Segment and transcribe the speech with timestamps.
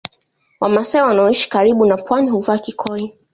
[0.61, 3.13] Wamasai wanaoishi karibu na Pwani huvaa kikoi